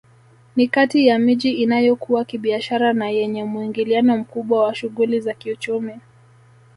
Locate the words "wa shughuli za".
4.63-5.33